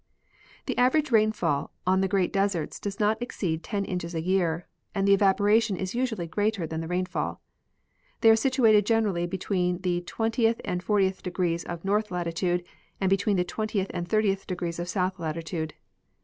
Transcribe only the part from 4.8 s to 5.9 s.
and the evaporation